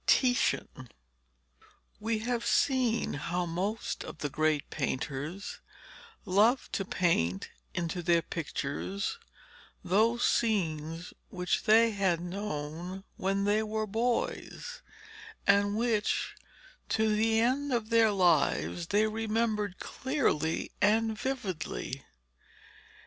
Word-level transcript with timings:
TITIAN 0.07 0.89
We 1.99 2.17
have 2.25 2.43
seen 2.43 3.13
how 3.13 3.45
most 3.45 4.03
of 4.03 4.17
the 4.17 4.31
great 4.31 4.67
painters 4.71 5.59
loved 6.25 6.73
to 6.73 6.83
paint 6.85 7.51
into 7.75 8.01
their 8.01 8.23
pictures 8.23 9.19
those 9.83 10.25
scenes 10.25 11.13
which 11.29 11.65
they 11.65 11.91
had 11.91 12.19
known 12.19 13.03
when 13.17 13.43
they 13.43 13.61
were 13.61 13.85
boys, 13.85 14.81
and 15.45 15.75
which 15.75 16.33
to 16.89 17.15
the 17.15 17.39
end 17.39 17.71
of 17.71 17.91
their 17.91 18.09
lives 18.09 18.87
they 18.87 19.05
remembered 19.05 19.77
clearly 19.77 20.71
and 20.81 21.15
vividly. 21.15 22.03